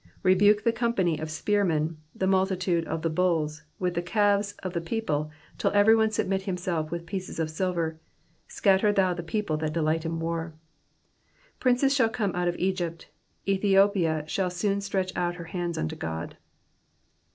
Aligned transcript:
30 0.23 0.23
Rebuke 0.33 0.63
the 0.63 0.71
company 0.73 1.19
of 1.19 1.29
spearmen, 1.29 1.95
the 2.15 2.25
multitude 2.25 2.87
of 2.87 3.03
the 3.03 3.09
bulls, 3.11 3.61
with 3.77 3.93
the 3.93 4.01
calves 4.01 4.53
of 4.63 4.73
the 4.73 4.81
people, 4.81 5.29
//// 5.59 5.71
every 5.75 5.95
one 5.95 6.09
submit 6.09 6.41
himself 6.41 6.89
with 6.89 7.05
pieces 7.05 7.37
of 7.37 7.51
silver: 7.51 7.99
scatter 8.47 8.91
thou 8.91 9.13
the 9.13 9.21
people 9.21 9.57
that 9.57 9.73
delight 9.73 10.03
in 10.03 10.19
war. 10.19 10.55
31 11.59 11.59
Princes 11.59 11.93
shall 11.93 12.09
come 12.09 12.31
out 12.33 12.47
of 12.47 12.55
Egypt; 12.57 13.11
Ethiopia 13.47 14.23
shall 14.25 14.49
soon 14.49 14.81
stretch 14.81 15.15
out 15.15 15.35
her 15.35 15.43
hands 15.53 15.77
unto 15.77 15.95
God. 15.95 16.35